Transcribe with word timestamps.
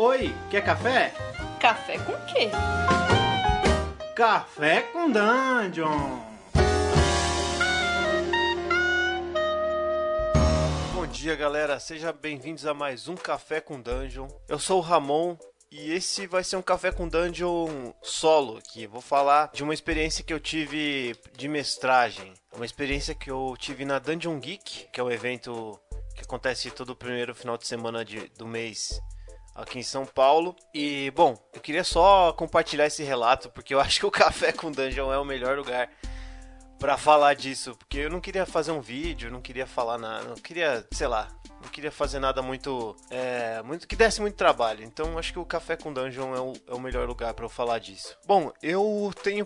Oi, 0.00 0.32
quer 0.48 0.64
café? 0.64 1.12
Café 1.58 1.98
com 1.98 2.12
quê? 2.26 2.50
Café 4.14 4.82
com 4.92 5.10
Dungeon! 5.10 6.20
Bom 10.94 11.04
dia, 11.08 11.34
galera. 11.34 11.80
Sejam 11.80 12.12
bem-vindos 12.12 12.64
a 12.64 12.72
mais 12.72 13.08
um 13.08 13.16
Café 13.16 13.60
com 13.60 13.80
Dungeon. 13.80 14.28
Eu 14.46 14.60
sou 14.60 14.78
o 14.78 14.82
Ramon 14.82 15.36
e 15.68 15.92
esse 15.92 16.28
vai 16.28 16.44
ser 16.44 16.54
um 16.54 16.62
Café 16.62 16.92
com 16.92 17.08
Dungeon 17.08 17.92
solo 18.00 18.58
aqui. 18.58 18.86
Vou 18.86 19.00
falar 19.00 19.50
de 19.52 19.64
uma 19.64 19.74
experiência 19.74 20.22
que 20.22 20.32
eu 20.32 20.38
tive 20.38 21.16
de 21.36 21.48
mestragem. 21.48 22.34
Uma 22.54 22.64
experiência 22.64 23.16
que 23.16 23.32
eu 23.32 23.56
tive 23.58 23.84
na 23.84 23.98
Dungeon 23.98 24.38
Geek, 24.38 24.90
que 24.92 25.00
é 25.00 25.02
um 25.02 25.10
evento 25.10 25.76
que 26.14 26.22
acontece 26.22 26.70
todo 26.70 26.90
o 26.90 26.96
primeiro 26.96 27.34
final 27.34 27.58
de 27.58 27.66
semana 27.66 28.04
de, 28.04 28.28
do 28.38 28.46
mês 28.46 29.00
aqui 29.58 29.80
em 29.80 29.82
São 29.82 30.06
Paulo. 30.06 30.56
E, 30.72 31.10
bom, 31.10 31.36
eu 31.52 31.60
queria 31.60 31.84
só 31.84 32.32
compartilhar 32.32 32.86
esse 32.86 33.02
relato, 33.02 33.50
porque 33.50 33.74
eu 33.74 33.80
acho 33.82 34.00
que 34.00 34.06
o 34.06 34.10
Café 34.10 34.52
com 34.52 34.70
Dungeon 34.70 35.12
é 35.12 35.18
o 35.18 35.24
melhor 35.24 35.58
lugar 35.58 35.90
para 36.78 36.96
falar 36.96 37.34
disso, 37.34 37.74
porque 37.76 37.98
eu 37.98 38.10
não 38.10 38.20
queria 38.20 38.46
fazer 38.46 38.70
um 38.70 38.80
vídeo, 38.80 39.32
não 39.32 39.42
queria 39.42 39.66
falar 39.66 39.98
nada, 39.98 40.28
não 40.28 40.36
queria, 40.36 40.86
sei 40.92 41.08
lá, 41.08 41.26
não 41.60 41.68
queria 41.70 41.90
fazer 41.90 42.20
nada 42.20 42.40
muito, 42.40 42.94
é, 43.10 43.60
muito 43.62 43.88
que 43.88 43.96
desse 43.96 44.20
muito 44.20 44.36
trabalho. 44.36 44.84
Então 44.84 45.18
acho 45.18 45.32
que 45.32 45.40
o 45.40 45.44
Café 45.44 45.76
com 45.76 45.92
Dungeon 45.92 46.36
é 46.36 46.40
o, 46.40 46.52
é 46.68 46.74
o 46.74 46.80
melhor 46.80 47.08
lugar 47.08 47.34
para 47.34 47.44
eu 47.44 47.48
falar 47.48 47.80
disso. 47.80 48.16
Bom, 48.24 48.52
eu 48.62 49.12
tenho 49.24 49.44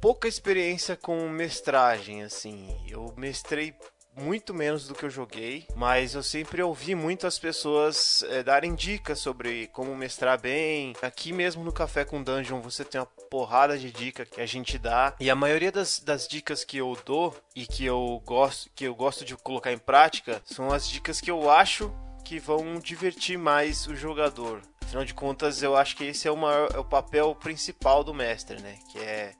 pouca 0.00 0.26
experiência 0.26 0.96
com 0.96 1.28
mestragem, 1.28 2.22
assim. 2.22 2.74
Eu 2.88 3.12
mestrei 3.18 3.74
muito 4.16 4.54
menos 4.54 4.88
do 4.88 4.94
que 4.94 5.04
eu 5.04 5.10
joguei, 5.10 5.66
mas 5.76 6.14
eu 6.14 6.22
sempre 6.22 6.62
ouvi 6.62 6.94
muito 6.94 7.26
as 7.26 7.38
pessoas 7.38 8.24
é, 8.30 8.42
darem 8.42 8.74
dicas 8.74 9.18
sobre 9.18 9.66
como 9.68 9.94
mestrar 9.94 10.40
bem. 10.40 10.94
Aqui 11.02 11.32
mesmo 11.32 11.62
no 11.62 11.72
Café 11.72 12.04
com 12.04 12.22
Dungeon 12.22 12.60
você 12.60 12.84
tem 12.84 13.00
uma 13.00 13.06
porrada 13.06 13.78
de 13.78 13.92
dicas 13.92 14.28
que 14.28 14.40
a 14.40 14.46
gente 14.46 14.78
dá, 14.78 15.14
e 15.20 15.28
a 15.28 15.34
maioria 15.34 15.70
das, 15.70 16.00
das 16.00 16.26
dicas 16.26 16.64
que 16.64 16.78
eu 16.78 16.96
dou 17.04 17.36
e 17.54 17.66
que 17.66 17.84
eu 17.84 18.22
gosto 18.24 18.70
que 18.74 18.84
eu 18.84 18.94
gosto 18.94 19.24
de 19.24 19.36
colocar 19.36 19.72
em 19.72 19.78
prática 19.78 20.42
são 20.44 20.72
as 20.72 20.88
dicas 20.88 21.20
que 21.20 21.30
eu 21.30 21.50
acho 21.50 21.92
que 22.24 22.38
vão 22.40 22.80
divertir 22.80 23.38
mais 23.38 23.86
o 23.86 23.94
jogador. 23.94 24.60
Afinal 24.82 25.04
de 25.04 25.14
contas, 25.14 25.62
eu 25.62 25.76
acho 25.76 25.96
que 25.96 26.04
esse 26.04 26.26
é 26.26 26.30
o, 26.30 26.36
maior, 26.36 26.68
é 26.74 26.78
o 26.78 26.84
papel 26.84 27.34
principal 27.34 28.02
do 28.02 28.14
mestre, 28.14 28.60
né? 28.60 28.78
Que 28.90 28.98
é 28.98 29.32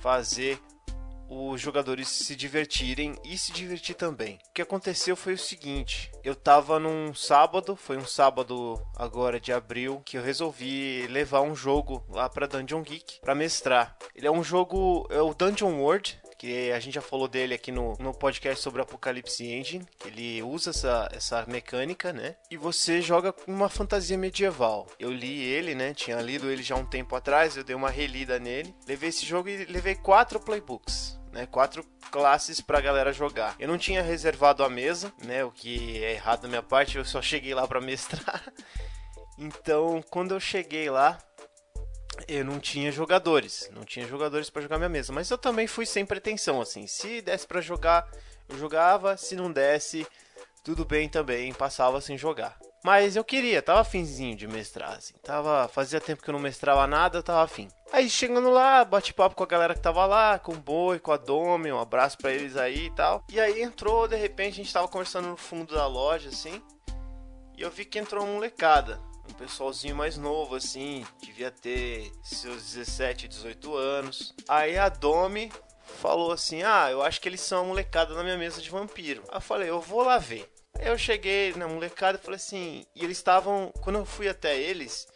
fazer 0.00 0.58
os 1.32 1.60
jogadores 1.60 2.08
se 2.08 2.36
divertirem 2.36 3.14
e 3.24 3.38
se 3.38 3.52
divertir 3.52 3.94
também. 3.94 4.38
O 4.48 4.52
que 4.52 4.62
aconteceu 4.62 5.16
foi 5.16 5.34
o 5.34 5.38
seguinte: 5.38 6.10
eu 6.22 6.34
tava 6.34 6.78
num 6.78 7.14
sábado, 7.14 7.74
foi 7.74 7.96
um 7.96 8.06
sábado 8.06 8.80
agora 8.96 9.40
de 9.40 9.52
abril, 9.52 10.02
que 10.04 10.18
eu 10.18 10.22
resolvi 10.22 11.06
levar 11.08 11.40
um 11.40 11.54
jogo 11.54 12.04
lá 12.08 12.28
para 12.28 12.46
Dungeon 12.46 12.82
Geek 12.82 13.20
para 13.20 13.34
mestrar. 13.34 13.96
Ele 14.14 14.26
é 14.26 14.30
um 14.30 14.44
jogo, 14.44 15.06
é 15.10 15.20
o 15.20 15.34
Dungeon 15.34 15.80
World, 15.80 16.20
que 16.42 16.72
a 16.72 16.80
gente 16.80 16.94
já 16.94 17.00
falou 17.00 17.28
dele 17.28 17.54
aqui 17.54 17.70
no, 17.70 17.94
no 17.98 18.12
podcast 18.12 18.62
sobre 18.62 18.82
Apocalipse 18.82 19.46
Engine. 19.46 19.86
Ele 20.04 20.42
usa 20.42 20.70
essa, 20.70 21.08
essa 21.12 21.46
mecânica, 21.46 22.12
né? 22.12 22.34
E 22.50 22.56
você 22.56 23.00
joga 23.00 23.32
uma 23.46 23.68
fantasia 23.68 24.18
medieval. 24.18 24.88
Eu 24.98 25.12
li 25.12 25.40
ele, 25.40 25.74
né? 25.74 25.94
Tinha 25.94 26.20
lido 26.20 26.50
ele 26.50 26.62
já 26.62 26.74
um 26.74 26.84
tempo 26.84 27.14
atrás, 27.14 27.56
eu 27.56 27.64
dei 27.64 27.76
uma 27.76 27.90
relida 27.90 28.38
nele. 28.40 28.74
Levei 28.88 29.10
esse 29.10 29.24
jogo 29.24 29.48
e 29.48 29.64
levei 29.66 29.94
quatro 29.94 30.40
playbooks 30.40 31.21
né? 31.32 31.46
Quatro 31.46 31.82
classes 32.10 32.60
pra 32.60 32.80
galera 32.80 33.12
jogar. 33.12 33.56
Eu 33.58 33.66
não 33.66 33.78
tinha 33.78 34.02
reservado 34.02 34.62
a 34.62 34.68
mesa, 34.68 35.12
né? 35.24 35.44
O 35.44 35.50
que 35.50 36.04
é 36.04 36.12
errado 36.12 36.42
da 36.42 36.48
minha 36.48 36.62
parte, 36.62 36.98
eu 36.98 37.04
só 37.04 37.20
cheguei 37.20 37.54
lá 37.54 37.66
para 37.66 37.80
mestrar. 37.80 38.42
Então, 39.38 40.04
quando 40.10 40.34
eu 40.34 40.38
cheguei 40.38 40.90
lá, 40.90 41.18
eu 42.28 42.44
não 42.44 42.60
tinha 42.60 42.92
jogadores, 42.92 43.68
não 43.72 43.82
tinha 43.82 44.06
jogadores 44.06 44.50
para 44.50 44.62
jogar 44.62 44.76
minha 44.76 44.90
mesa, 44.90 45.12
mas 45.12 45.30
eu 45.30 45.38
também 45.38 45.66
fui 45.66 45.86
sem 45.86 46.04
pretensão 46.04 46.60
assim. 46.60 46.86
Se 46.86 47.22
desse 47.22 47.46
para 47.46 47.60
jogar, 47.60 48.08
eu 48.48 48.58
jogava, 48.58 49.16
se 49.16 49.34
não 49.34 49.50
desse, 49.50 50.06
tudo 50.62 50.84
bem 50.84 51.08
também, 51.08 51.52
passava 51.52 52.00
sem 52.00 52.16
jogar. 52.16 52.56
Mas 52.84 53.14
eu 53.14 53.22
queria, 53.22 53.62
tava 53.62 53.80
afinzinho 53.80 54.36
de 54.36 54.48
mestrar, 54.48 54.94
assim. 54.94 55.14
Tava, 55.22 55.68
fazia 55.68 56.00
tempo 56.00 56.22
que 56.22 56.28
eu 56.28 56.32
não 56.32 56.40
mestrava 56.40 56.84
nada, 56.86 57.22
tava 57.22 57.42
afim. 57.42 57.68
Aí 57.92 58.10
chegando 58.10 58.50
lá, 58.50 58.84
bate 58.84 59.14
papo 59.14 59.36
com 59.36 59.44
a 59.44 59.46
galera 59.46 59.74
que 59.74 59.80
tava 59.80 60.04
lá, 60.04 60.38
com 60.38 60.52
o 60.52 60.56
Boi, 60.56 60.98
com 60.98 61.12
a 61.12 61.16
Domi, 61.16 61.70
um 61.70 61.78
abraço 61.78 62.18
para 62.18 62.32
eles 62.32 62.56
aí 62.56 62.86
e 62.86 62.90
tal. 62.90 63.24
E 63.30 63.38
aí 63.38 63.62
entrou, 63.62 64.08
de 64.08 64.16
repente, 64.16 64.54
a 64.54 64.64
gente 64.64 64.72
tava 64.72 64.88
conversando 64.88 65.28
no 65.28 65.36
fundo 65.36 65.74
da 65.74 65.86
loja, 65.86 66.28
assim. 66.28 66.60
E 67.56 67.62
eu 67.62 67.70
vi 67.70 67.84
que 67.84 67.98
entrou 67.98 68.24
uma 68.24 68.32
molecada. 68.32 69.00
Um 69.30 69.34
pessoalzinho 69.34 69.94
mais 69.94 70.16
novo, 70.16 70.56
assim, 70.56 71.06
devia 71.20 71.52
ter 71.52 72.10
seus 72.24 72.72
17, 72.72 73.28
18 73.28 73.76
anos. 73.76 74.34
Aí 74.48 74.76
a 74.76 74.88
Domi 74.88 75.52
falou 76.00 76.32
assim: 76.32 76.62
Ah, 76.64 76.90
eu 76.90 77.02
acho 77.02 77.20
que 77.20 77.28
eles 77.28 77.40
são 77.40 77.60
a 77.60 77.64
molecada 77.64 78.14
na 78.14 78.24
minha 78.24 78.36
mesa 78.36 78.60
de 78.60 78.68
vampiro. 78.68 79.22
Aí 79.28 79.36
eu 79.36 79.40
falei: 79.40 79.70
Eu 79.70 79.80
vou 79.80 80.02
lá 80.02 80.18
ver. 80.18 80.51
Eu 80.80 80.98
cheguei 80.98 81.54
na 81.54 81.68
molecada 81.68 82.18
e 82.18 82.20
falei 82.20 82.36
assim, 82.36 82.86
e 82.94 83.04
eles 83.04 83.18
estavam, 83.18 83.72
quando 83.82 84.00
eu 84.00 84.04
fui 84.04 84.28
até 84.28 84.58
eles, 84.58 85.06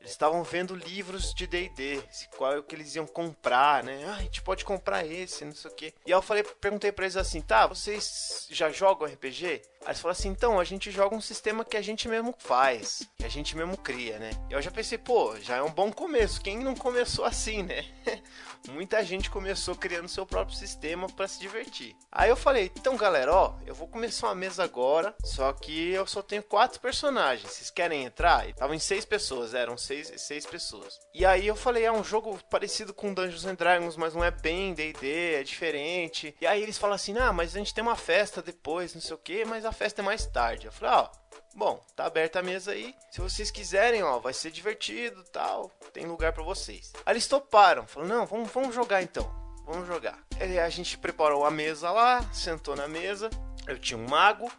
eles 0.00 0.12
estavam 0.12 0.44
vendo 0.44 0.74
livros 0.74 1.34
de 1.34 1.46
D&D, 1.46 2.00
qual 2.36 2.52
é 2.52 2.58
o 2.58 2.62
que 2.62 2.76
eles 2.76 2.94
iam 2.94 3.06
comprar, 3.06 3.82
né? 3.82 4.04
Ah, 4.06 4.16
a 4.16 4.22
gente 4.22 4.40
pode 4.40 4.64
comprar 4.64 5.04
esse, 5.04 5.44
não 5.44 5.54
sei 5.54 5.70
o 5.70 5.74
quê. 5.74 5.94
E 6.06 6.12
aí 6.12 6.18
eu 6.18 6.22
falei, 6.22 6.44
perguntei 6.44 6.92
para 6.92 7.06
eles 7.06 7.16
assim, 7.16 7.40
tá, 7.40 7.66
vocês 7.66 8.46
já 8.50 8.70
jogam 8.70 9.08
RPG? 9.08 9.62
Aí 9.86 9.92
eles 9.92 10.00
falaram 10.00 10.18
assim, 10.18 10.28
então, 10.30 10.58
a 10.58 10.64
gente 10.64 10.90
joga 10.90 11.14
um 11.14 11.20
sistema 11.20 11.64
que 11.64 11.76
a 11.76 11.80
gente 11.80 12.08
mesmo 12.08 12.34
faz, 12.38 13.08
que 13.16 13.24
a 13.24 13.28
gente 13.28 13.56
mesmo 13.56 13.76
cria, 13.76 14.18
né? 14.18 14.30
Eu 14.50 14.60
já 14.60 14.68
pensei, 14.68 14.98
pô, 14.98 15.36
já 15.36 15.58
é 15.58 15.62
um 15.62 15.70
bom 15.70 15.92
começo, 15.92 16.40
quem 16.40 16.58
não 16.58 16.74
começou 16.74 17.24
assim, 17.24 17.62
né? 17.62 17.84
muita 18.68 19.04
gente 19.04 19.30
começou 19.30 19.74
criando 19.74 20.08
seu 20.08 20.26
próprio 20.26 20.56
sistema 20.56 21.08
para 21.08 21.28
se 21.28 21.38
divertir. 21.38 21.94
Aí 22.10 22.28
eu 22.28 22.36
falei, 22.36 22.70
então 22.76 22.96
galera, 22.96 23.32
ó, 23.32 23.54
eu 23.66 23.74
vou 23.74 23.86
começar 23.86 24.28
uma 24.28 24.34
mesa 24.34 24.64
agora, 24.64 25.14
só 25.24 25.52
que 25.52 25.90
eu 25.90 26.06
só 26.06 26.22
tenho 26.22 26.42
quatro 26.42 26.80
personagens. 26.80 27.50
Vocês 27.50 27.70
querem 27.70 28.04
entrar? 28.04 28.48
Estavam 28.48 28.74
em 28.74 28.80
seis 28.80 29.04
pessoas, 29.04 29.54
eram 29.54 29.76
seis, 29.76 30.12
seis 30.16 30.44
pessoas. 30.46 30.98
E 31.14 31.24
aí 31.24 31.46
eu 31.46 31.56
falei, 31.56 31.84
é 31.84 31.92
um 31.92 32.04
jogo 32.04 32.38
parecido 32.50 32.92
com 32.92 33.14
Dungeons 33.14 33.44
and 33.44 33.54
Dragons, 33.54 33.96
mas 33.96 34.14
não 34.14 34.24
é 34.24 34.30
bem 34.30 34.74
D&D, 34.74 35.34
é 35.34 35.42
diferente. 35.42 36.34
E 36.40 36.46
aí 36.46 36.62
eles 36.62 36.78
falam 36.78 36.96
assim, 36.96 37.16
ah, 37.18 37.32
mas 37.32 37.54
a 37.54 37.58
gente 37.58 37.74
tem 37.74 37.82
uma 37.82 37.96
festa 37.96 38.42
depois, 38.42 38.94
não 38.94 39.00
sei 39.00 39.14
o 39.14 39.18
que, 39.18 39.44
mas 39.44 39.64
a 39.64 39.72
festa 39.76 40.02
é 40.02 40.04
mais 40.04 40.26
tarde. 40.26 40.66
Eu 40.66 40.72
falei, 40.72 40.94
ó, 40.94 41.10
Bom, 41.56 41.82
tá 41.96 42.04
aberta 42.04 42.40
a 42.40 42.42
mesa 42.42 42.72
aí. 42.72 42.94
Se 43.10 43.18
vocês 43.18 43.50
quiserem, 43.50 44.02
ó, 44.02 44.18
vai 44.18 44.34
ser 44.34 44.50
divertido 44.50 45.24
tal. 45.32 45.70
Tem 45.90 46.04
lugar 46.04 46.34
para 46.34 46.42
vocês. 46.42 46.92
Aí 47.04 47.14
eles 47.14 47.26
toparam. 47.26 47.86
Falaram, 47.86 48.14
não, 48.14 48.26
vamos, 48.26 48.50
vamos 48.50 48.74
jogar 48.74 49.02
então. 49.02 49.26
Vamos 49.64 49.86
jogar. 49.88 50.18
Aí 50.38 50.58
a 50.58 50.68
gente 50.68 50.98
preparou 50.98 51.46
a 51.46 51.50
mesa 51.50 51.90
lá, 51.90 52.22
sentou 52.30 52.76
na 52.76 52.86
mesa. 52.86 53.30
Eu 53.66 53.78
tinha 53.78 53.96
um 53.96 54.06
mago, 54.06 54.52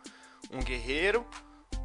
um 0.49 0.59
guerreiro, 0.59 1.23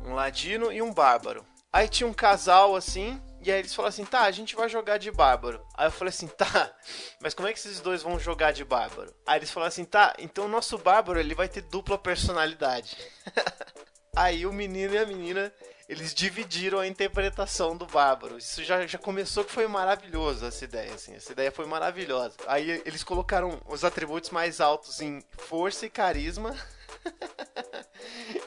um 0.06 0.14
ladino 0.14 0.72
e 0.72 0.81
um 0.81 0.91
bárbaro. 0.91 1.44
Aí 1.70 1.88
tinha 1.88 2.06
um 2.06 2.14
casal 2.14 2.75
assim, 2.75 3.20
e 3.42 3.50
aí 3.50 3.58
eles 3.58 3.75
falaram 3.75 3.91
assim: 3.91 4.04
tá, 4.04 4.22
a 4.22 4.30
gente 4.30 4.54
vai 4.54 4.69
jogar 4.69 4.98
de 4.98 5.10
bárbaro. 5.10 5.64
Aí 5.75 5.86
eu 5.86 5.92
falei 5.92 6.10
assim: 6.10 6.28
tá, 6.28 6.75
mas 7.20 7.34
como 7.34 7.48
é 7.48 7.53
que 7.53 7.58
esses 7.58 7.80
dois 7.80 8.03
vão 8.03 8.19
jogar 8.19 8.53
de 8.53 8.64
bárbaro? 8.64 9.12
Aí 9.26 9.38
eles 9.38 9.50
falaram 9.50 9.69
assim: 9.69 9.84
tá, 9.84 10.14
então 10.19 10.47
o 10.47 10.48
nosso 10.48 10.78
bárbaro 10.78 11.19
ele 11.19 11.34
vai 11.34 11.48
ter 11.48 11.62
dupla 11.62 11.98
personalidade. 11.98 12.97
Aí 14.14 14.44
o 14.44 14.52
menino 14.52 14.92
e 14.92 14.98
a 14.98 15.06
menina, 15.06 15.50
eles 15.88 16.12
dividiram 16.12 16.78
a 16.78 16.86
interpretação 16.86 17.75
do 17.75 17.86
Bárbaro. 17.86 18.36
Isso 18.36 18.62
já, 18.62 18.86
já 18.86 18.98
começou 18.98 19.42
que 19.42 19.50
foi 19.50 19.66
maravilhoso 19.66 20.44
essa 20.44 20.64
ideia, 20.66 20.92
assim. 20.92 21.14
Essa 21.14 21.32
ideia 21.32 21.50
foi 21.50 21.64
maravilhosa. 21.64 22.36
Aí 22.47 22.82
eles 22.84 23.02
colocaram 23.02 23.58
os 23.66 23.84
atributos 23.84 24.28
mais 24.28 24.60
altos 24.60 25.00
em 25.00 25.22
força 25.38 25.86
e 25.86 25.91
carisma. 25.91 26.54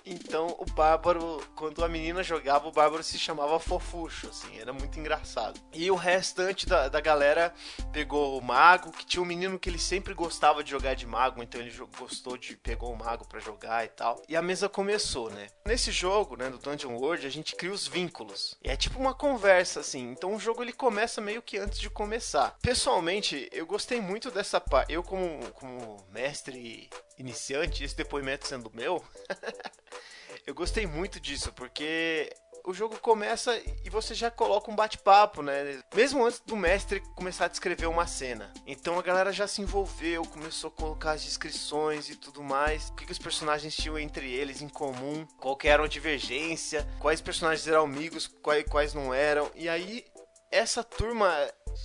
então 0.05 0.55
o 0.59 0.66
Bárbaro, 0.66 1.41
quando 1.55 1.83
a 1.83 1.88
menina 1.88 2.21
jogava, 2.21 2.67
o 2.67 2.71
Bárbaro 2.71 3.03
se 3.03 3.17
chamava 3.17 3.59
Fofuxo, 3.59 4.27
assim, 4.27 4.59
era 4.59 4.72
muito 4.72 4.99
engraçado. 4.99 5.59
E 5.73 5.90
o 5.90 5.96
restante 5.96 6.66
da, 6.66 6.87
da 6.87 7.02
galera 7.02 7.53
pegou 7.91 8.37
o 8.37 8.41
Mago, 8.41 8.91
que 8.91 9.05
tinha 9.05 9.22
um 9.22 9.25
menino 9.25 9.57
que 9.57 9.69
ele 9.69 9.79
sempre 9.79 10.13
gostava 10.13 10.63
de 10.63 10.69
jogar 10.69 10.93
de 10.93 11.07
Mago, 11.07 11.41
então 11.41 11.59
ele 11.59 11.73
gostou 11.97 12.37
de. 12.37 12.55
pegou 12.57 12.93
o 12.93 12.97
Mago 12.97 13.28
para 13.28 13.40
jogar 13.40 13.84
e 13.85 13.90
tal. 13.90 14.22
E 14.29 14.35
a 14.35 14.41
mesa 14.41 14.69
começou, 14.69 15.29
né? 15.31 15.47
Nesse 15.66 15.91
jogo, 15.91 16.35
né, 16.35 16.49
do 16.49 16.58
Dungeon 16.58 16.96
World, 16.96 17.25
a 17.25 17.31
gente 17.31 17.55
cria 17.55 17.72
os 17.72 17.87
vínculos. 17.87 18.55
E 18.63 18.69
é 18.69 18.75
tipo 18.75 18.99
uma 18.99 19.13
conversa, 19.13 19.79
assim. 19.79 20.11
Então 20.11 20.35
o 20.35 20.40
jogo 20.40 20.61
ele 20.61 20.73
começa 20.73 21.19
meio 21.19 21.41
que 21.41 21.58
antes 21.58 21.79
de 21.79 21.90
começar. 21.90 22.55
Pessoalmente, 22.61 23.49
eu 23.51 23.66
gostei 23.66 23.99
muito 23.99 24.29
dessa 24.29 24.61
parte. 24.61 24.93
Eu, 24.93 25.01
como, 25.03 25.40
como 25.53 26.05
mestre 26.11 26.90
iniciante, 27.17 27.84
esse 27.84 27.96
depoimento 27.96 28.47
sendo 28.47 28.72
meu, 28.73 29.03
eu 30.46 30.53
gostei 30.53 30.85
muito 30.85 31.20
disso, 31.20 31.52
porque 31.53 32.29
o 32.66 32.73
jogo 32.73 32.97
começa 33.00 33.56
e 33.84 33.90
você 33.90 34.14
já 34.16 34.32
coloca 34.32 34.72
um 34.72 34.76
bate-papo, 34.76 35.41
né? 35.44 35.82
Mesmo 35.94 36.26
antes 36.26 36.40
do 36.40 36.56
mestre 36.56 37.00
começar 37.16 37.46
a 37.46 37.50
descrever 37.50 37.85
uma 37.85 38.08
cena. 38.08 38.52
Então 38.66 38.97
a 38.97 39.03
galera 39.03 39.32
já 39.32 39.47
se 39.47 39.62
envolveu, 39.62 40.23
começou 40.23 40.70
a 40.70 40.72
colocar 40.72 41.12
as 41.12 41.23
descrições 41.23 42.09
e 42.09 42.16
tudo 42.16 42.41
mais. 42.44 42.90
O 42.90 42.96
que, 42.96 43.06
que 43.06 43.12
os 43.12 43.20
personagens 43.20 43.76
tinham 43.76 44.00
entre 44.00 44.32
eles 44.32 44.61
em 44.61 44.70
comum, 44.70 45.28
qual 45.40 45.56
que 45.56 45.68
era 45.68 45.84
a 45.84 45.88
divergência, 45.88 46.88
quais 47.00 47.22
personagens 47.22 47.68
eram 47.68 47.84
amigos, 47.84 48.28
quais, 48.41 48.66
quais 48.66 48.94
não 48.94 49.14
eram. 49.14 49.52
E 49.53 49.70
aí 49.70 50.03
essa 50.52 50.84
turma 50.84 51.32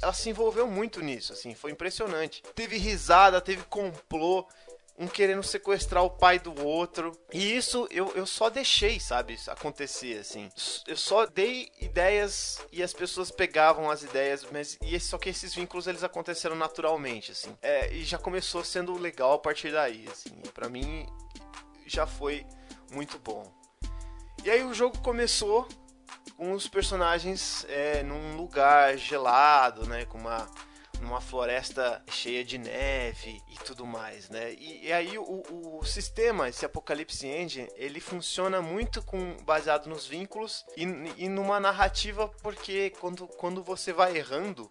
ela 0.03 0.13
se 0.13 0.31
envolveu 0.31 0.67
muito 0.67 1.01
nisso, 1.01 1.33
assim, 1.33 1.55
foi 1.55 1.73
impressionante. 1.73 2.43
Teve 2.55 2.79
risada, 2.79 3.41
teve 3.41 3.63
complô, 3.65 4.47
um 5.01 5.09
querendo 5.09 5.43
sequestrar 5.43 6.05
o 6.05 6.11
pai 6.11 6.39
do 6.39 6.63
outro. 6.63 7.19
E 7.33 7.57
isso 7.57 7.89
eu, 7.91 8.13
eu 8.15 8.27
só 8.27 8.51
deixei, 8.51 9.01
sabe, 9.01 9.39
acontecer, 9.49 10.19
assim. 10.19 10.51
Eu 10.87 10.97
só 10.97 11.25
dei 11.25 11.73
ideias 11.81 12.59
e 12.71 12.83
as 12.83 12.93
pessoas 12.93 13.31
pegavam 13.31 13.91
as 13.91 14.03
ideias, 14.03 14.47
mas 14.53 14.77
e 14.83 15.01
só 15.01 15.17
que 15.17 15.31
esses 15.31 15.55
vínculos 15.55 15.87
eles 15.87 16.05
aconteceram 16.05 16.55
naturalmente, 16.55 17.33
assim. 17.33 17.57
É, 17.63 17.91
e 17.95 18.05
já 18.05 18.19
começou 18.19 18.63
sendo 18.63 18.93
legal 18.99 19.33
a 19.33 19.39
partir 19.39 19.73
daí, 19.73 20.07
assim. 20.13 20.39
para 20.53 20.69
mim 20.69 21.07
já 21.87 22.07
foi 22.07 22.47
muito 22.93 23.19
bom. 23.19 23.51
E 24.45 24.51
aí 24.51 24.63
o 24.63 24.75
jogo 24.75 24.99
começou 24.99 25.67
com 26.37 26.53
os 26.53 26.69
personagens 26.69 27.65
é, 27.71 28.03
num 28.03 28.37
lugar 28.37 28.99
gelado, 28.99 29.87
né? 29.87 30.05
Com 30.05 30.19
uma 30.19 30.47
numa 31.01 31.21
floresta 31.21 32.03
cheia 32.11 32.45
de 32.45 32.59
neve 32.59 33.41
e 33.49 33.57
tudo 33.65 33.87
mais, 33.87 34.29
né? 34.29 34.53
E, 34.55 34.87
e 34.87 34.93
aí 34.93 35.19
o, 35.19 35.79
o, 35.79 35.85
sistema, 35.85 36.49
esse 36.49 36.65
Apocalypse 36.65 37.27
Engine, 37.27 37.69
ele 37.75 38.01
funciona 38.01 38.61
muito 38.61 39.03
com 39.03 39.37
baseado 39.45 39.87
nos 39.89 40.07
vínculos 40.07 40.65
e, 40.77 40.83
e 41.17 41.29
numa 41.29 41.59
narrativa 41.59 42.29
porque 42.43 42.91
quando, 43.01 43.27
quando 43.27 43.63
você 43.63 43.93
vai 43.93 44.17
errando 44.17 44.71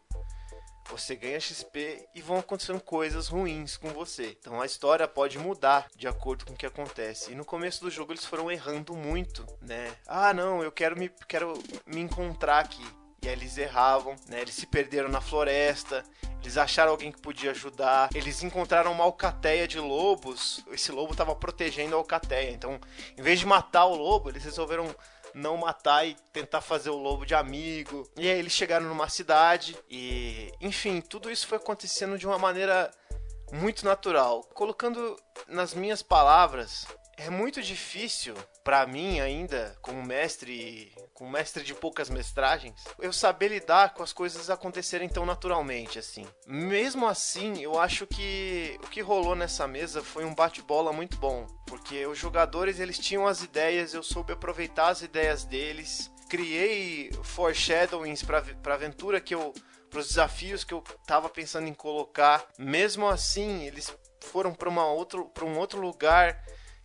você 0.90 1.16
ganha 1.16 1.40
XP 1.40 2.08
e 2.16 2.22
vão 2.22 2.40
acontecendo 2.40 2.81
coisas 2.81 3.28
ruins 3.28 3.78
com 3.78 3.90
você. 3.90 4.36
Então 4.40 4.60
a 4.60 4.66
história 4.66 5.08
pode 5.08 5.38
mudar 5.38 5.88
de 5.96 6.08
acordo 6.08 6.46
com 6.46 6.54
o 6.54 6.58
que 6.58 6.66
acontece. 6.66 7.31
E 7.31 7.36
no 7.36 7.46
começo 7.46 7.81
do 7.81 7.92
jogo 7.92 8.12
eles 8.12 8.26
foram 8.26 8.52
errando 8.52 8.96
muito, 8.96 9.46
né? 9.62 9.94
Ah, 10.08 10.34
não, 10.34 10.64
eu 10.64 10.72
quero 10.72 10.98
me, 10.98 11.10
quero 11.28 11.54
me 11.86 12.02
encontrar 12.02 12.60
aqui. 12.60 12.84
E 13.21 13.27
aí 13.27 13.33
eles 13.33 13.57
erravam, 13.57 14.16
né? 14.27 14.42
Eles 14.42 14.56
se 14.56 14.66
perderam 14.66 15.10
na 15.10 15.21
floresta, 15.21 16.04
eles 16.42 16.57
acharam 16.57 16.92
alguém 16.92 17.12
que 17.12 17.21
podia 17.21 17.51
ajudar, 17.51 18.10
eles 18.16 18.42
encontraram 18.44 18.92
uma 18.92 19.04
alcateia 19.04 19.68
de 19.68 19.80
lobos. 19.80 20.63
Esse 20.71 20.92
lobo 20.92 21.12
estava 21.12 21.36
protegendo 21.36 21.95
a 21.95 22.00
alcateia. 22.00 22.51
Então, 22.51 22.80
em 23.18 23.21
vez 23.21 23.39
de 23.39 23.45
matar 23.45 23.86
o 23.86 23.95
lobo, 23.95 24.30
eles 24.30 24.44
resolveram 24.44 24.94
não 25.33 25.57
matar 25.57 26.07
e 26.07 26.16
tentar 26.33 26.62
fazer 26.62 26.89
o 26.89 26.98
lobo 26.98 27.25
de 27.25 27.36
amigo. 27.36 28.10
E 28.18 28.30
aí 28.30 28.39
eles 28.39 28.54
chegaram 28.54 28.88
numa 28.88 29.10
cidade 29.10 29.77
e, 29.89 30.51
enfim, 30.62 31.01
tudo 31.01 31.30
isso 31.30 31.48
foi 31.48 31.57
acontecendo 31.57 32.18
de 32.18 32.25
uma 32.25 32.38
maneira 32.38 32.89
muito 33.51 33.86
natural. 33.86 34.44
Colocando 34.54 35.16
nas 35.48 35.74
minhas 35.74 36.01
palavras, 36.01 36.86
é 37.18 37.30
muito 37.30 37.62
difícil 37.62 38.33
para 38.63 38.86
mim 38.86 39.19
ainda, 39.19 39.75
como 39.81 40.04
mestre, 40.04 40.94
como 41.19 41.31
mestre 41.31 41.66
de 41.66 41.75
poucas 41.75 42.10
mestragens, 42.10 42.81
eu 42.98 43.12
saber 43.12 43.50
lidar 43.50 43.94
com 43.94 44.01
as 44.01 44.13
coisas 44.13 44.50
acontecerem 44.50 45.10
tão 45.10 45.25
naturalmente 45.25 46.00
assim. 46.00 46.25
Mesmo 46.48 47.06
assim, 47.06 47.62
eu 47.62 47.77
acho 47.77 48.07
que 48.07 48.80
o 48.81 48.88
que 48.88 49.01
rolou 49.01 49.36
nessa 49.36 49.68
mesa 49.68 50.01
foi 50.01 50.24
um 50.24 50.33
bate-bola 50.33 50.94
muito 50.94 51.18
bom, 51.18 51.45
porque 51.68 52.07
os 52.07 52.18
jogadores 52.18 52.80
eles 52.80 52.98
tinham 52.98 53.27
as 53.27 53.44
ideias, 53.44 53.94
eu 53.94 54.01
soube 54.01 54.31
aproveitar 54.31 54.88
as 54.88 55.01
ideias 55.01 55.44
deles, 55.44 56.10
criei 56.30 57.12
foreshadowings 57.21 58.24
para 58.24 58.38
a 58.38 58.74
aventura 58.74 59.19
que 59.19 59.36
eu 59.36 59.54
para 59.89 60.00
os 60.00 60.10
desafios 60.10 60.63
que 60.63 60.74
eu 60.74 60.83
tava 61.06 61.27
pensando 61.27 61.68
em 61.68 61.74
colocar. 61.74 62.48
Mesmo 62.60 63.07
assim, 63.07 63.63
eles 63.66 63.92
foram 64.21 64.54
para 64.54 64.69
outro 64.83 65.25
para 65.25 65.44
um 65.44 65.57
outro 65.57 65.81
lugar 65.81 66.39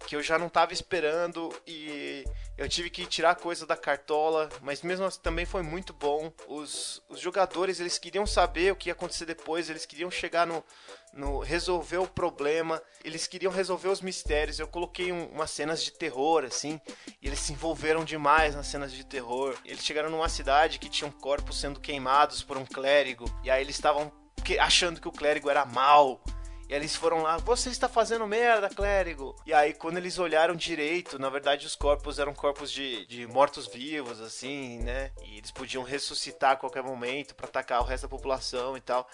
que 0.06 0.16
eu 0.16 0.22
já 0.22 0.38
não 0.38 0.48
estava 0.48 0.72
esperando 0.72 1.54
e 1.66 2.24
eu 2.56 2.68
tive 2.68 2.88
que 2.88 3.04
tirar 3.06 3.34
coisa 3.34 3.66
da 3.66 3.76
cartola, 3.76 4.48
mas 4.62 4.82
mesmo 4.82 5.04
assim 5.04 5.20
também 5.20 5.44
foi 5.44 5.62
muito 5.62 5.92
bom. 5.92 6.32
Os, 6.46 7.02
os 7.08 7.18
jogadores 7.18 7.80
eles 7.80 7.98
queriam 7.98 8.26
saber 8.26 8.72
o 8.72 8.76
que 8.76 8.88
ia 8.88 8.92
acontecer 8.92 9.24
depois, 9.24 9.68
eles 9.68 9.84
queriam 9.84 10.10
chegar 10.10 10.46
no, 10.46 10.64
no 11.12 11.40
resolver 11.40 11.98
o 11.98 12.06
problema, 12.06 12.80
eles 13.04 13.26
queriam 13.26 13.52
resolver 13.52 13.88
os 13.88 14.00
mistérios. 14.00 14.60
Eu 14.60 14.68
coloquei 14.68 15.10
um, 15.10 15.26
umas 15.26 15.50
cenas 15.50 15.82
de 15.82 15.92
terror 15.92 16.44
assim, 16.44 16.80
e 17.20 17.26
eles 17.26 17.40
se 17.40 17.52
envolveram 17.52 18.04
demais 18.04 18.54
nas 18.54 18.68
cenas 18.68 18.92
de 18.92 19.04
terror. 19.04 19.56
Eles 19.64 19.84
chegaram 19.84 20.10
numa 20.10 20.28
cidade 20.28 20.78
que 20.78 20.88
tinham 20.88 21.10
corpos 21.10 21.58
sendo 21.58 21.80
queimados 21.80 22.42
por 22.42 22.56
um 22.56 22.64
clérigo, 22.64 23.24
e 23.42 23.50
aí 23.50 23.62
eles 23.62 23.74
estavam 23.74 24.12
achando 24.60 25.00
que 25.00 25.08
o 25.08 25.12
clérigo 25.12 25.50
era 25.50 25.64
mal. 25.64 26.22
E 26.68 26.74
eles 26.74 26.96
foram 26.96 27.22
lá, 27.22 27.36
você 27.38 27.68
está 27.68 27.88
fazendo 27.88 28.26
merda, 28.26 28.68
clérigo. 28.68 29.36
E 29.44 29.52
aí, 29.52 29.74
quando 29.74 29.98
eles 29.98 30.18
olharam 30.18 30.56
direito, 30.56 31.18
na 31.18 31.28
verdade 31.28 31.66
os 31.66 31.76
corpos 31.76 32.18
eram 32.18 32.34
corpos 32.34 32.70
de, 32.70 33.06
de 33.06 33.26
mortos-vivos, 33.26 34.20
assim, 34.20 34.78
né? 34.78 35.12
E 35.22 35.38
eles 35.38 35.50
podiam 35.50 35.82
ressuscitar 35.82 36.52
a 36.52 36.56
qualquer 36.56 36.82
momento 36.82 37.34
para 37.34 37.46
atacar 37.46 37.80
o 37.80 37.84
resto 37.84 38.04
da 38.04 38.08
população 38.08 38.76
e 38.76 38.80
tal. 38.80 39.06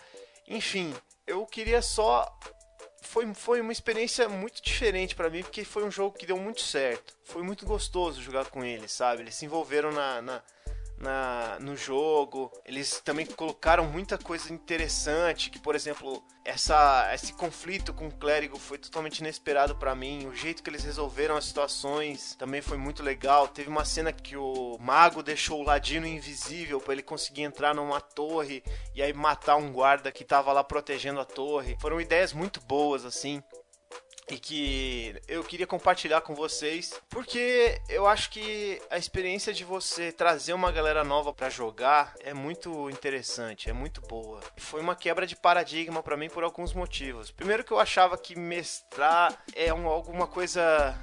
Enfim, 0.46 0.94
eu 1.26 1.44
queria 1.46 1.82
só. 1.82 2.26
Foi, 3.02 3.32
foi 3.34 3.60
uma 3.60 3.72
experiência 3.72 4.28
muito 4.28 4.62
diferente 4.62 5.14
para 5.14 5.30
mim, 5.30 5.42
porque 5.42 5.64
foi 5.64 5.84
um 5.84 5.90
jogo 5.90 6.16
que 6.16 6.26
deu 6.26 6.36
muito 6.36 6.60
certo. 6.60 7.16
Foi 7.24 7.42
muito 7.42 7.66
gostoso 7.66 8.20
jogar 8.20 8.46
com 8.46 8.64
eles, 8.64 8.92
sabe? 8.92 9.22
Eles 9.22 9.34
se 9.34 9.44
envolveram 9.44 9.90
na, 9.90 10.22
na 10.22 10.42
na, 11.00 11.58
no 11.60 11.76
jogo. 11.76 12.52
Eles 12.64 13.00
também 13.00 13.26
colocaram 13.26 13.84
muita 13.84 14.18
coisa 14.18 14.52
interessante, 14.52 15.50
que 15.50 15.58
por 15.58 15.74
exemplo, 15.74 16.22
essa, 16.44 17.10
esse 17.14 17.32
conflito 17.32 17.92
com 17.92 18.08
o 18.08 18.14
clérigo 18.14 18.58
foi 18.58 18.78
totalmente 18.78 19.18
inesperado 19.18 19.74
para 19.74 19.94
mim. 19.94 20.26
O 20.26 20.34
jeito 20.34 20.62
que 20.62 20.70
eles 20.70 20.84
resolveram 20.84 21.36
as 21.36 21.46
situações 21.46 22.34
também 22.34 22.60
foi 22.60 22.76
muito 22.76 23.02
legal. 23.02 23.48
Teve 23.48 23.68
uma 23.68 23.84
cena 23.84 24.12
que 24.12 24.36
o 24.36 24.76
mago 24.78 25.22
deixou 25.22 25.60
o 25.60 25.64
ladino 25.64 26.06
invisível 26.06 26.80
para 26.80 26.92
ele 26.92 27.02
conseguir 27.02 27.42
entrar 27.42 27.74
numa 27.74 28.00
torre 28.00 28.62
e 28.94 29.02
aí 29.02 29.12
matar 29.12 29.56
um 29.56 29.72
guarda 29.72 30.12
que 30.12 30.24
tava 30.24 30.52
lá 30.52 30.62
protegendo 30.62 31.20
a 31.20 31.24
torre. 31.24 31.76
Foram 31.80 32.00
ideias 32.00 32.32
muito 32.32 32.60
boas 32.60 33.04
assim 33.04 33.42
e 34.28 34.38
que 34.38 35.20
eu 35.26 35.42
queria 35.42 35.66
compartilhar 35.66 36.20
com 36.20 36.34
vocês, 36.34 37.00
porque 37.08 37.80
eu 37.88 38.06
acho 38.06 38.30
que 38.30 38.80
a 38.90 38.96
experiência 38.96 39.52
de 39.52 39.64
você 39.64 40.12
trazer 40.12 40.52
uma 40.52 40.70
galera 40.70 41.02
nova 41.02 41.32
para 41.32 41.50
jogar 41.50 42.14
é 42.20 42.32
muito 42.32 42.88
interessante, 42.90 43.68
é 43.68 43.72
muito 43.72 44.00
boa. 44.02 44.40
Foi 44.56 44.80
uma 44.80 44.94
quebra 44.94 45.26
de 45.26 45.36
paradigma 45.36 46.02
para 46.02 46.16
mim 46.16 46.28
por 46.28 46.44
alguns 46.44 46.72
motivos. 46.72 47.30
Primeiro 47.30 47.64
que 47.64 47.72
eu 47.72 47.80
achava 47.80 48.16
que 48.16 48.38
mestrar 48.38 49.36
é 49.54 49.72
um, 49.74 49.86
alguma 49.88 50.26
coisa 50.26 50.96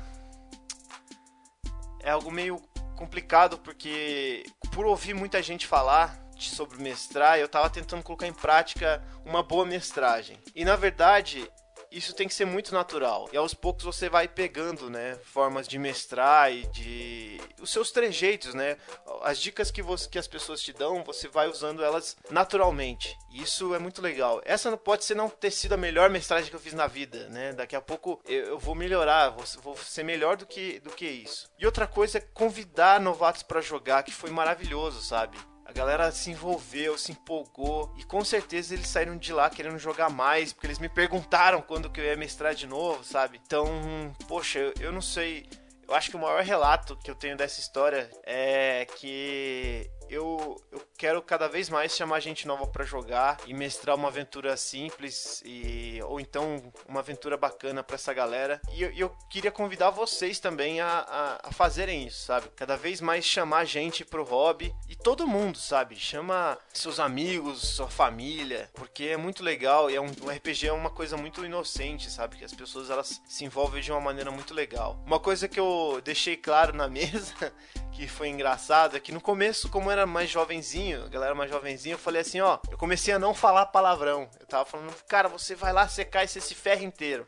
é 2.01 2.11
algo 2.11 2.31
meio 2.31 2.61
complicado 2.95 3.57
porque 3.57 4.43
por 4.71 4.85
ouvir 4.85 5.13
muita 5.13 5.41
gente 5.41 5.67
falar 5.67 6.17
sobre 6.39 6.81
mestrar, 6.81 7.39
eu 7.39 7.47
tava 7.47 7.69
tentando 7.69 8.03
colocar 8.03 8.27
em 8.27 8.33
prática 8.33 9.03
uma 9.25 9.41
boa 9.41 9.65
mestragem. 9.65 10.37
E 10.55 10.63
na 10.63 10.75
verdade, 10.75 11.49
isso 11.97 12.13
tem 12.13 12.27
que 12.27 12.33
ser 12.33 12.45
muito 12.45 12.73
natural. 12.73 13.27
E 13.33 13.37
aos 13.37 13.53
poucos 13.53 13.83
você 13.83 14.09
vai 14.09 14.27
pegando, 14.27 14.89
né, 14.89 15.17
formas 15.23 15.67
de 15.67 15.79
mestrar 15.79 16.51
e 16.53 16.67
de 16.67 17.41
os 17.59 17.71
seus 17.71 17.91
trejeitos, 17.91 18.53
né? 18.53 18.77
As 19.23 19.39
dicas 19.39 19.71
que 19.71 19.81
você 19.81 20.07
que 20.09 20.19
as 20.19 20.27
pessoas 20.27 20.61
te 20.61 20.71
dão, 20.71 21.03
você 21.03 21.27
vai 21.27 21.47
usando 21.47 21.83
elas 21.83 22.15
naturalmente. 22.29 23.17
Isso 23.31 23.73
é 23.73 23.79
muito 23.79 24.01
legal. 24.01 24.41
Essa 24.45 24.69
não 24.69 24.77
pode 24.77 25.03
ser 25.05 25.15
não 25.15 25.29
ter 25.29 25.51
sido 25.51 25.73
a 25.73 25.77
melhor 25.77 26.09
mestragem 26.09 26.49
que 26.49 26.55
eu 26.55 26.59
fiz 26.59 26.73
na 26.73 26.87
vida, 26.87 27.27
né? 27.29 27.53
Daqui 27.53 27.75
a 27.75 27.81
pouco 27.81 28.21
eu, 28.25 28.45
eu 28.45 28.59
vou 28.59 28.75
melhorar, 28.75 29.29
vou, 29.29 29.43
vou, 29.61 29.77
ser 29.77 30.03
melhor 30.03 30.37
do 30.37 30.45
que 30.45 30.79
do 30.79 30.91
que 30.91 31.05
isso. 31.05 31.49
E 31.57 31.65
outra 31.65 31.87
coisa 31.87 32.19
é 32.19 32.21
convidar 32.21 32.99
novatos 33.01 33.43
para 33.43 33.61
jogar, 33.61 34.03
que 34.03 34.11
foi 34.11 34.29
maravilhoso, 34.29 35.01
sabe? 35.01 35.37
Galera 35.77 36.11
se 36.11 36.31
envolveu, 36.31 36.97
se 36.97 37.11
empolgou 37.11 37.93
e 37.99 38.03
com 38.03 38.25
certeza 38.25 38.73
eles 38.73 38.87
saíram 38.87 39.15
de 39.15 39.31
lá 39.31 39.47
querendo 39.47 39.77
jogar 39.77 40.09
mais, 40.09 40.51
porque 40.51 40.65
eles 40.65 40.79
me 40.79 40.89
perguntaram 40.89 41.61
quando 41.61 41.87
que 41.87 42.01
eu 42.01 42.05
ia 42.05 42.17
mestrar 42.17 42.55
de 42.55 42.65
novo, 42.65 43.03
sabe? 43.03 43.39
Então, 43.45 44.11
poxa, 44.27 44.57
eu, 44.57 44.73
eu 44.79 44.91
não 44.91 45.01
sei. 45.01 45.47
Eu 45.87 45.93
acho 45.93 46.09
que 46.09 46.15
o 46.15 46.19
maior 46.19 46.41
relato 46.41 46.97
que 46.97 47.11
eu 47.11 47.13
tenho 47.13 47.37
dessa 47.37 47.59
história 47.59 48.09
é 48.23 48.87
que 48.97 49.87
eu, 50.09 50.61
eu 50.71 50.81
quero 50.97 51.21
cada 51.21 51.47
vez 51.47 51.69
mais 51.69 51.95
chamar 51.95 52.19
gente 52.19 52.47
nova 52.47 52.65
para 52.67 52.83
jogar 52.83 53.37
e 53.45 53.53
mestrar 53.53 53.95
uma 53.95 54.07
aventura 54.07 54.55
simples 54.57 55.41
e 55.45 55.99
ou 56.03 56.19
então 56.19 56.71
uma 56.87 56.99
aventura 56.99 57.37
bacana 57.37 57.83
para 57.83 57.95
essa 57.95 58.13
galera. 58.13 58.61
E 58.73 58.81
eu, 58.81 58.91
eu, 58.93 59.09
queria 59.29 59.51
convidar 59.51 59.89
vocês 59.89 60.39
também 60.39 60.79
a, 60.81 60.87
a, 60.87 61.49
a, 61.49 61.51
fazerem 61.51 62.05
isso, 62.07 62.25
sabe? 62.25 62.49
Cada 62.55 62.75
vez 62.75 63.01
mais 63.01 63.25
chamar 63.25 63.65
gente 63.65 64.03
pro 64.03 64.23
hobby 64.23 64.73
e 64.87 64.95
todo 64.95 65.27
mundo, 65.27 65.57
sabe? 65.57 65.95
Chama 65.95 66.57
seus 66.73 66.99
amigos, 66.99 67.75
sua 67.75 67.89
família, 67.89 68.69
porque 68.73 69.05
é 69.05 69.17
muito 69.17 69.43
legal 69.43 69.89
e 69.89 69.95
é 69.95 70.01
um, 70.01 70.11
um 70.23 70.29
RPG 70.29 70.67
é 70.67 70.73
uma 70.73 70.89
coisa 70.89 71.17
muito 71.17 71.45
inocente, 71.45 72.09
sabe? 72.09 72.37
Que 72.37 72.45
as 72.45 72.53
pessoas 72.53 72.89
elas 72.89 73.21
se 73.25 73.45
envolvem 73.45 73.81
de 73.81 73.91
uma 73.91 74.01
maneira 74.01 74.31
muito 74.31 74.53
legal. 74.53 75.01
Uma 75.05 75.19
coisa 75.19 75.47
que 75.47 75.59
eu 75.59 76.01
deixei 76.03 76.37
claro 76.37 76.75
na 76.75 76.87
mesa 76.89 77.53
que 77.97 78.07
foi 78.07 78.29
engraçado 78.29 78.95
é 78.95 78.99
que 78.99 79.11
no 79.11 79.19
começo, 79.19 79.69
como 79.69 79.87
eu 79.87 79.93
era 79.93 80.05
mais 80.05 80.29
jovenzinho, 80.29 81.05
a 81.05 81.07
galera 81.07 81.33
mais 81.33 81.49
jovenzinho, 81.49 81.95
eu 81.95 81.97
falei 81.97 82.21
assim, 82.21 82.39
ó, 82.39 82.59
eu 82.69 82.77
comecei 82.77 83.11
a 83.11 83.17
não 83.17 83.33
falar 83.33 83.65
palavrão. 83.65 84.29
Eu 84.39 84.45
tava 84.45 84.65
falando, 84.65 84.93
cara, 85.07 85.27
você 85.27 85.55
vai 85.55 85.73
lá 85.73 85.87
secar 85.87 86.23
esse, 86.23 86.37
esse 86.37 86.53
ferro 86.53 86.83
inteiro. 86.83 87.27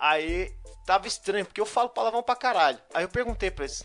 Aí 0.00 0.52
tava 0.84 1.06
estranho, 1.06 1.46
porque 1.46 1.60
eu 1.60 1.66
falo 1.66 1.90
palavrão 1.90 2.24
pra 2.24 2.34
caralho. 2.34 2.80
Aí 2.92 3.04
eu 3.04 3.08
perguntei 3.08 3.52
pra 3.52 3.64
eles, 3.64 3.84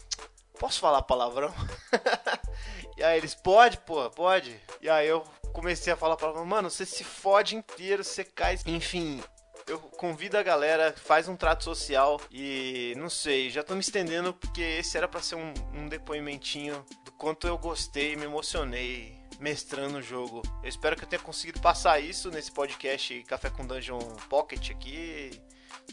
posso 0.59 0.79
falar 0.79 1.03
palavrão? 1.03 1.53
e 2.97 3.03
aí 3.03 3.19
eles, 3.19 3.35
pode, 3.35 3.77
pô, 3.77 4.09
pode. 4.09 4.59
E 4.81 4.89
aí 4.89 5.07
eu 5.07 5.23
comecei 5.53 5.93
a 5.93 5.97
falar 5.97 6.17
palavrão, 6.17 6.43
mano, 6.43 6.71
você 6.71 6.87
se 6.87 7.03
fode 7.03 7.55
inteiro, 7.55 8.03
você 8.03 8.23
cai. 8.23 8.57
Enfim, 8.65 9.23
eu 9.67 9.79
convido 9.79 10.37
a 10.37 10.43
galera, 10.43 10.93
faz 10.95 11.27
um 11.27 11.35
trato 11.35 11.63
social 11.63 12.19
e 12.31 12.93
não 12.97 13.09
sei, 13.09 13.49
já 13.49 13.63
tô 13.63 13.73
me 13.73 13.81
estendendo 13.81 14.33
porque 14.33 14.61
esse 14.61 14.97
era 14.97 15.07
para 15.07 15.21
ser 15.21 15.35
um, 15.35 15.53
um 15.73 15.87
depoimentinho 15.87 16.85
do 17.03 17.11
quanto 17.11 17.47
eu 17.47 17.57
gostei, 17.57 18.15
me 18.15 18.23
emocionei 18.23 19.17
mestrando 19.39 19.99
o 19.99 20.01
jogo. 20.01 20.41
Eu 20.63 20.69
espero 20.69 20.95
que 20.95 21.03
eu 21.03 21.07
tenha 21.07 21.21
conseguido 21.21 21.59
passar 21.59 21.99
isso 21.99 22.31
nesse 22.31 22.51
podcast 22.51 23.23
Café 23.23 23.49
com 23.49 23.65
Dungeon 23.65 23.99
Pocket 24.29 24.71
aqui 24.71 25.41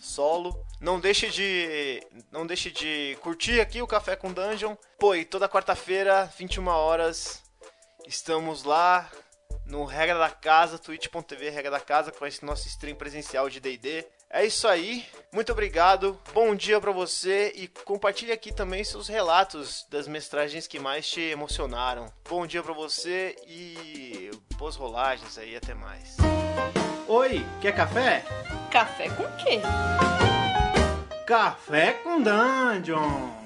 solo. 0.00 0.64
Não 0.80 1.00
deixe 1.00 1.28
de 1.28 2.02
não 2.30 2.46
deixe 2.46 2.70
de 2.70 3.18
curtir 3.20 3.60
aqui 3.60 3.82
o 3.82 3.86
Café 3.86 4.16
com 4.16 4.32
Dungeon. 4.32 4.76
Pô, 4.98 5.14
e 5.14 5.24
toda 5.24 5.48
quarta-feira, 5.48 6.32
21 6.38 6.66
horas, 6.68 7.42
estamos 8.06 8.64
lá 8.64 9.10
no 9.66 9.84
Regra 9.84 10.18
da 10.18 10.30
Casa, 10.30 10.78
twitch.tv 10.78 11.50
Regra 11.50 11.70
da 11.70 11.80
Casa, 11.80 12.12
com 12.12 12.26
esse 12.26 12.44
nosso 12.44 12.66
stream 12.68 12.96
presencial 12.96 13.48
de 13.48 13.60
D&D. 13.60 14.06
É 14.30 14.44
isso 14.44 14.66
aí, 14.66 15.06
muito 15.32 15.52
obrigado, 15.52 16.20
bom 16.32 16.56
dia 16.56 16.80
para 16.80 16.90
você 16.90 17.52
e 17.54 17.68
compartilhe 17.68 18.32
aqui 18.32 18.52
também 18.52 18.82
seus 18.82 19.06
relatos 19.06 19.86
das 19.88 20.08
mestragens 20.08 20.66
que 20.66 20.80
mais 20.80 21.08
te 21.08 21.20
emocionaram. 21.20 22.12
Bom 22.28 22.44
dia 22.46 22.62
para 22.62 22.72
você 22.72 23.36
e 23.46 24.30
boas 24.56 24.74
rolagens 24.74 25.38
aí, 25.38 25.54
até 25.54 25.72
mais. 25.72 26.16
Oi, 27.06 27.46
quer 27.60 27.74
café? 27.76 28.24
Café 28.70 29.08
com 29.10 29.24
quê? 29.36 29.60
Café 31.26 31.92
com 31.92 32.20
Dungeon! 32.20 33.43